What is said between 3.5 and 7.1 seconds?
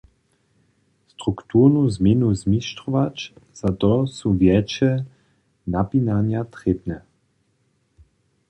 za to su wjetše napinanja trěbne.